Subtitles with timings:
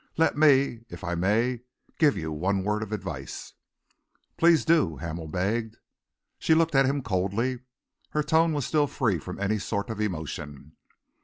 [0.17, 1.59] Let me, if I may,
[1.99, 3.53] give you one word of advice."
[4.35, 5.77] "Please do," Hamel begged.
[6.39, 7.59] She looked at him coldly.
[8.09, 10.75] Her tone was still free from any sort of emotion.